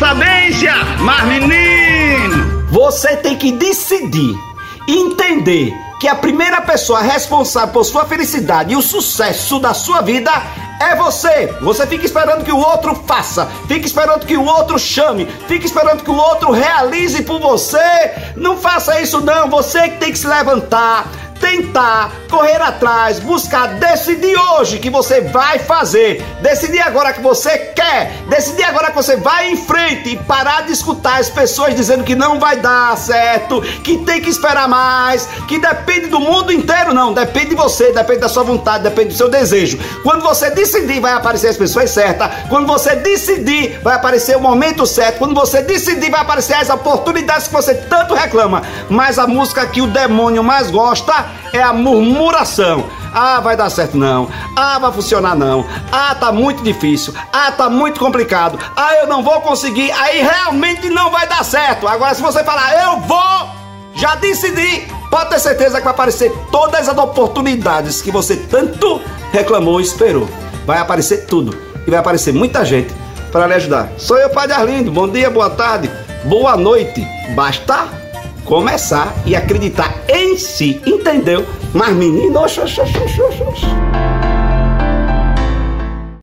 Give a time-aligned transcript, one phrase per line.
[0.00, 2.64] sabência, mas menino!
[2.70, 4.34] Você tem que decidir,
[4.88, 10.30] entender que a primeira pessoa responsável por sua felicidade e o sucesso da sua vida
[10.80, 11.54] é você.
[11.60, 16.02] Você fica esperando que o outro faça, fica esperando que o outro chame, fica esperando
[16.02, 18.32] que o outro realize por você.
[18.36, 21.10] Não faça isso não, você que tem que se levantar,
[21.50, 28.12] tentar, correr atrás, buscar, decidir hoje que você vai fazer, decidir agora que você quer,
[28.28, 32.14] decidir agora que você vai em frente e parar de escutar as pessoas dizendo que
[32.14, 37.12] não vai dar certo, que tem que esperar mais, que depende do mundo inteiro, não,
[37.12, 39.76] depende de você, depende da sua vontade, depende do seu desejo.
[40.04, 44.86] Quando você decidir, vai aparecer as pessoas certas, quando você decidir, vai aparecer o momento
[44.86, 48.62] certo, quando você decidir, vai aparecer as oportunidades que você tanto reclama.
[48.88, 52.84] Mas a música que o demônio mais gosta é a murmuração.
[53.12, 54.28] Ah, vai dar certo não.
[54.56, 55.66] Ah, vai funcionar não.
[55.90, 57.12] Ah, tá muito difícil.
[57.32, 58.58] Ah, tá muito complicado.
[58.76, 59.90] Ah, eu não vou conseguir.
[59.92, 61.88] Aí realmente não vai dar certo.
[61.88, 63.50] Agora, se você falar, eu vou,
[63.94, 69.00] já decidi, pode ter certeza que vai aparecer todas as oportunidades que você tanto
[69.32, 70.28] reclamou e esperou.
[70.64, 71.56] Vai aparecer tudo.
[71.86, 72.94] E vai aparecer muita gente
[73.32, 73.88] para lhe ajudar.
[73.98, 74.90] Sou eu, Padre Arlindo.
[74.90, 75.90] Bom dia, boa tarde,
[76.24, 77.06] boa noite.
[77.34, 77.99] Basta
[78.50, 81.46] começar e acreditar em si, entendeu?
[81.72, 82.60] Mas menino, oxe.